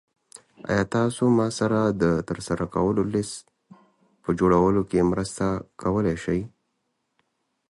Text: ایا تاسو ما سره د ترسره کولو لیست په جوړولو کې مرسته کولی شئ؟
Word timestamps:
ایا 0.69 0.83
تاسو 0.95 1.23
ما 1.37 1.47
سره 1.59 1.79
د 2.01 2.03
ترسره 2.29 2.65
کولو 2.75 3.03
لیست 3.13 3.45
په 4.23 4.29
جوړولو 4.39 4.81
کې 4.89 5.09
مرسته 5.11 5.45
کولی 5.81 6.15
شئ؟ 6.23 6.41